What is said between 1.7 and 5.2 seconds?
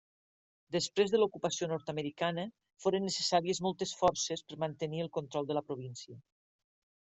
nord-americana foren necessàries moltes forces per mantenir el